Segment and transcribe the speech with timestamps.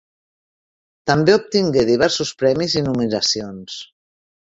[1.09, 3.77] També obtingué diversos premis i nominacions.